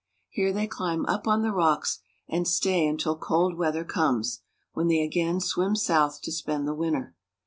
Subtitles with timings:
[0.29, 4.41] Here they climb up on the rocks, and stay until cold weather comes,
[4.73, 7.15] when they again swim south to spend the winter.